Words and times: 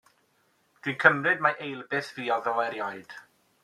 Dwi'n 0.79 0.97
cymryd 1.03 1.45
mai 1.47 1.53
eilbeth 1.69 2.13
fuodd 2.19 2.53
o 2.55 2.59
erioed. 2.69 3.19